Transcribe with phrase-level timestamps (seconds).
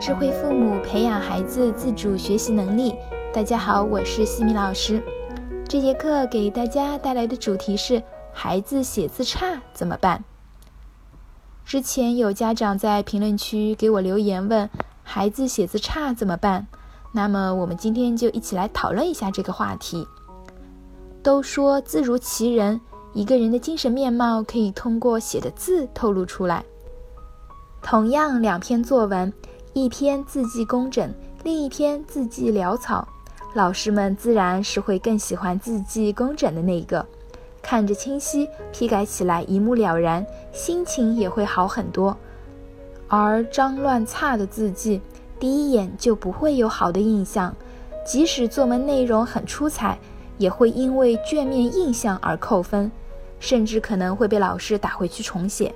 [0.00, 2.94] 智慧父母培养孩子自主学习能力。
[3.32, 5.02] 大家好，我是西米老师。
[5.68, 8.00] 这节课给大家带来的主题是：
[8.32, 10.22] 孩子写字差怎么办？
[11.64, 14.70] 之前有家长在评论区给我留言问：
[15.02, 16.68] 孩子写字差怎么办？
[17.10, 20.06] 那么我们今天就一起来讨论一下这个话题。
[21.24, 22.80] 都说字如其人，
[23.14, 26.64] 一个人的精神面貌可以通过写的字透露出来。
[27.82, 29.32] 同样两篇作文，
[29.84, 31.12] 一篇字迹工整，
[31.44, 33.06] 另一篇字迹潦草，
[33.54, 37.06] 老师们自然是会更喜欢字迹工整的那个，
[37.62, 42.16] 看着清晰，批改起来一目了然，心情也会好很多。
[43.06, 45.00] 而脏乱差的字迹，
[45.38, 47.54] 第一眼就不会有好的印象，
[48.04, 49.98] 即使作文内容很出彩，
[50.38, 52.90] 也会因为卷面印象而扣分，
[53.38, 55.74] 甚至可能会被老师打回去重写。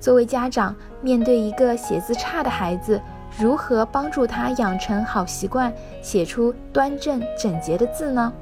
[0.00, 3.00] 作为家长，面对一个写字差的孩子，
[3.38, 8.32] 如何帮助他养成好习惯，写出端正整洁的字呢？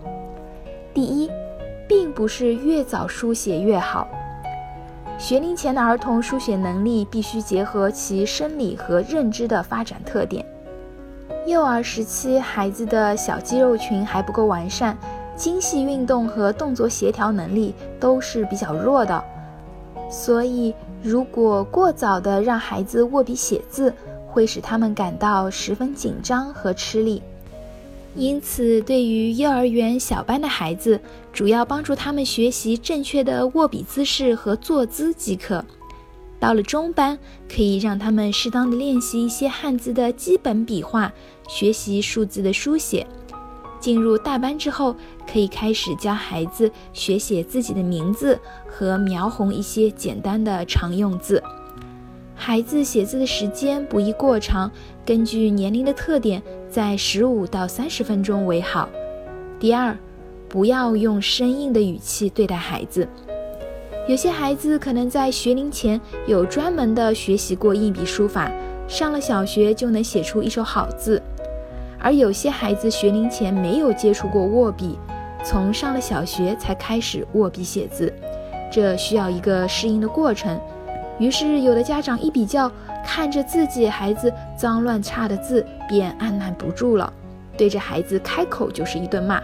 [0.92, 1.30] 第一，
[1.88, 4.08] 并不是越早书写越好。
[5.16, 10.44] 学龄前的儿童书写能力必须结合其生理和认知的发展特点。
[11.47, 14.97] 幼儿时期，孩子的小肌肉群还不够完善，
[15.36, 19.22] 精细运动和动作协调能力都是比较弱的，
[20.10, 20.75] 所以。
[21.02, 23.91] 如果过早的让孩子握笔写字，
[24.31, 27.20] 会使他们感到十分紧张和吃力。
[28.14, 31.00] 因此，对于幼儿园小班的孩子，
[31.33, 35.64] 主要帮助他们学习正确的握笔姿势和坐姿即可。
[36.39, 41.12] 到了中班，可以让他们适当的练习一些汉字的基本笔画，
[41.48, 43.06] 学习数字的书写。
[43.78, 44.97] 进入大班之后，
[45.31, 51.42] 可以开始教孩子学写自己的名字和描红一些简单的常用字。
[52.42, 54.70] 孩子写字的时间不宜过长，
[55.05, 58.88] 根据年龄的特点，在十五到三十分钟为好。
[59.59, 59.94] 第二，
[60.48, 63.06] 不要用生硬的语气对待孩子。
[64.09, 68.50] 有些孩子可能在学龄前有专门的学习过硬笔书法，
[68.88, 71.20] 上了小学就能写出一手好字。
[71.98, 74.98] 而有些孩子学龄前没有接触过握笔，
[75.44, 78.10] 从上了小学才开始握笔写字，
[78.72, 80.59] 这需要一个适应的过程。
[81.20, 82.72] 于是，有的家长一比较，
[83.04, 87.12] 看着自己孩子脏乱差的字，便按捺不住了，
[87.58, 89.38] 对着孩子开口就是一顿骂：“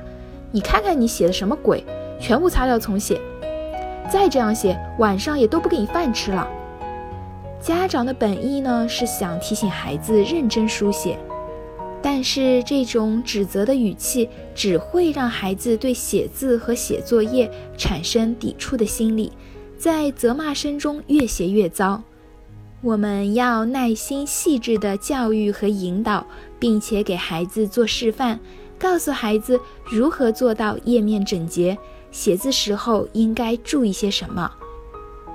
[0.51, 1.85] 你看看你写的什么鬼，
[2.19, 3.21] 全部擦掉重写！
[4.11, 6.49] 再这样写，晚上也都不给你饭吃了。”
[7.61, 11.19] 家长的本意呢，是想提醒孩子认真书写。
[12.01, 19.33] 但是这种指责的语气只会让孩子对写字和写作业产生抵触的心理，
[19.79, 22.03] 在责骂声中越写越糟。
[22.83, 26.27] 我们要耐心细致的教育和引导，
[26.59, 28.39] 并且给孩子做示范，
[28.79, 29.59] 告诉孩子
[29.91, 31.77] 如何做到页面整洁，
[32.13, 34.51] 写字时候应该注意些什么，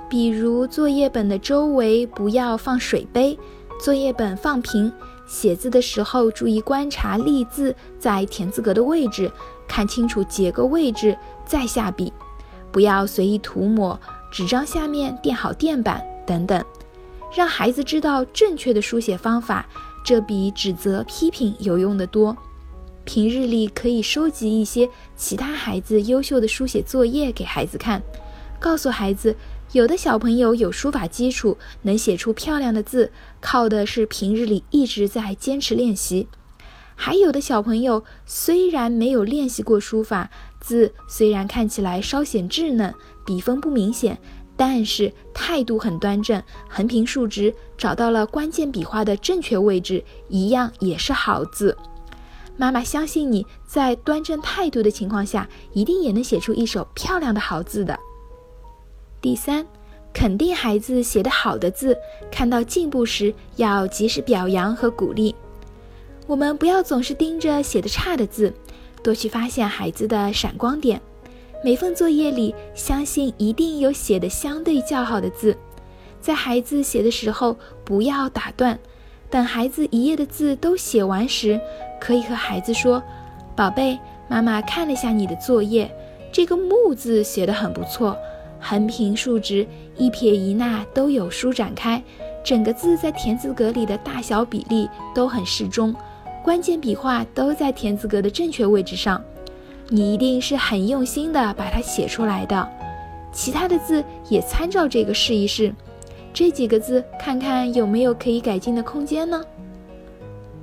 [0.08, 3.38] 比如作业本的周围不要放水杯，
[3.80, 4.90] 作业本放平。
[5.26, 9.30] 写字的时候，注意观察立字在田字格的位置，
[9.66, 11.16] 看清楚结构位置
[11.46, 12.12] 再下笔，
[12.70, 13.98] 不要随意涂抹。
[14.32, 16.64] 纸张下面垫好垫板等等，
[17.36, 19.68] 让孩子知道正确的书写方法，
[20.02, 22.34] 这比指责批评有用的多。
[23.04, 28.02] 平日里可以收集一些其他孩子优秀的书写作业给孩子看，
[28.58, 29.36] 告诉孩子。
[29.72, 33.10] 有的小朋友有书法基础，能写出漂亮的字，
[33.40, 36.26] 靠的是平日里一直在坚持练习；
[36.94, 40.30] 还有的小朋友虽然没有练习过书法，
[40.62, 42.94] 字虽然看起来稍显稚嫩，
[43.26, 44.16] 笔锋不明显，
[44.56, 51.76] 但是态度很端正，横平竖直，找到了关键笔画的正确位置，一样也是好字。
[52.56, 57.98] 妈妈相信你在端正态度的情况下，一定也能写出一手漂亮的好字的。
[59.20, 59.66] 第三，
[60.12, 61.96] 肯定孩子写得好的字，
[62.30, 65.34] 看到进步时要及时表扬和鼓励。
[66.26, 68.52] 我们不要总是盯着写的差的字，
[69.02, 71.00] 多去发现孩子的闪光点。
[71.64, 75.56] 每份作业里，相信一定有写的相对较好的字。
[76.20, 78.78] 在孩子写的时候，不要打断，
[79.30, 81.60] 等孩子一页的字都写完时，
[82.00, 83.02] 可以和孩子说
[83.54, 85.90] ：“宝贝，妈妈看了下你的作业，
[86.32, 88.16] 这个木字写得很不错。”
[88.64, 89.66] 横平竖直，
[89.96, 92.00] 一撇一捺都有舒展开，
[92.44, 95.92] 整个字在田字格里的大小比例都很适中，
[96.42, 99.22] 关键笔画都在田字格的正确位置上。
[99.88, 102.68] 你一定是很用心的把它写出来的，
[103.32, 105.72] 其他的字也参照这个试一试，
[106.32, 109.40] 这几个字看看有没有可以改进的空间呢？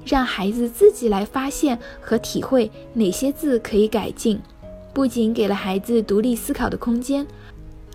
[0.04, 4.40] 让孩子自己来发现和体会哪些字可以改进。
[4.92, 7.26] 不仅给了孩子独立思考的空间，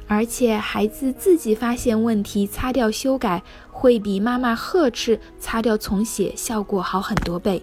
[0.07, 7.61] 而且孩子自己发现问题、擦掉修改，会比妈妈呵斥、擦掉重写效果好很多倍。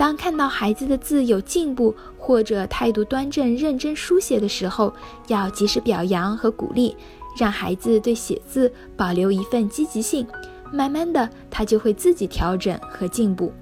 [0.00, 4.90] 当看到孩子的字有进步，或者态度端正、认真书写的时候，
[5.28, 6.96] 要及时表扬和鼓励，
[7.36, 10.26] 让孩子对写字保留一份积极性。
[10.72, 13.52] 慢慢的，他就会自己调整和进步。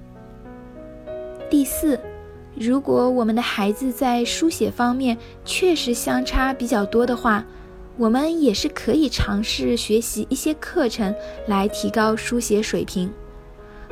[1.49, 1.99] 第四，
[2.55, 7.45] 如果我们的孩子在书写方面确实相差比较多的话，
[7.97, 11.13] 我们也是可以尝试学习一些课程
[11.47, 13.11] 来提高书写水平。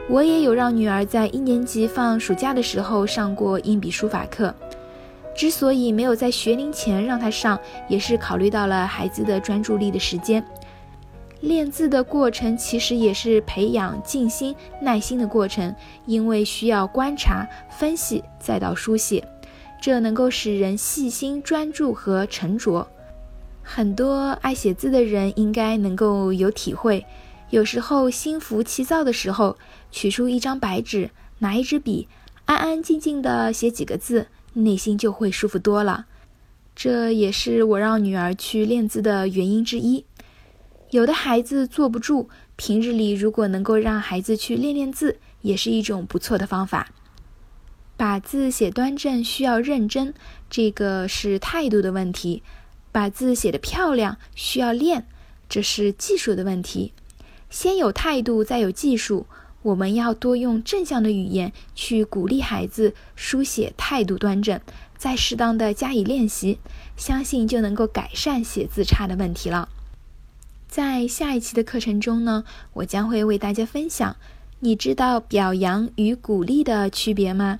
[0.09, 4.53] 我也有让女儿在一年级放暑假的时候上过硬笔书法课。
[5.35, 7.59] 之所以没有在学龄前让她上，
[7.89, 10.43] 也是考虑到了孩子的专注力的时间。
[11.41, 15.75] 练字的过程其实也是培养静心、耐心的过程，
[16.05, 19.23] 因为需要观察、分析，再到书写，
[19.79, 22.87] 这能够使人细心、专注和沉着。
[23.61, 27.05] 很多爱写字的人应该能够有体会。
[27.49, 29.55] 有时候心浮气躁的时候，
[29.91, 32.07] 取出一张白纸，拿一支笔，
[32.45, 36.05] 安安静静的写几个字，内心就会舒服多了。
[36.75, 40.05] 这也是我让女儿去练字的原因之一。
[40.91, 46.89] 有的孩子坐不住，平日里如果能够让孩子去练练字，也是一种不错的方法。
[47.97, 50.13] 把字写端正需要认真，
[50.49, 52.43] 这个是态度的问题；
[52.91, 55.07] 把字写得漂亮需要练，
[55.49, 56.93] 这是技术的问题。
[57.49, 59.25] 先有态度，再有技术。
[59.63, 64.61] 我们要多用正向的语言去鼓励孩子书写态度端正，
[64.97, 66.59] 再适当的加以练习，
[66.95, 69.67] 相信就能够改善写字差的问题了。
[70.67, 72.43] 在下一期的课程中呢，
[72.73, 74.15] 我将会为大家分享：
[74.59, 77.59] 你知道表扬与鼓励的区别吗？